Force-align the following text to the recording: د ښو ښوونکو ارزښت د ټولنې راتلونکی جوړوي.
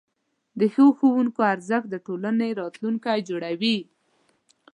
د 0.59 0.61
ښو 0.73 0.85
ښوونکو 0.97 1.41
ارزښت 1.53 1.87
د 1.91 1.95
ټولنې 2.05 2.49
راتلونکی 2.61 3.19
جوړوي. 3.29 3.77